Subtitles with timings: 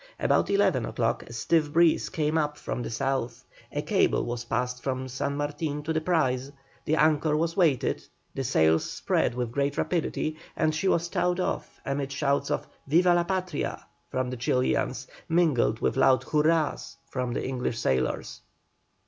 [0.19, 4.81] About eleven o'clock a stiff breeze came up from the south, a cable was passed
[4.81, 6.51] from the San Martin to the prize,
[6.85, 8.01] the anchor was weighed,
[8.33, 13.13] the sails spread with great rapidity, and she was towed off amid shouts of "Viva
[13.13, 18.41] la Patria!" from the Chilians, mingled with loud "hurrahs" from the English sailors.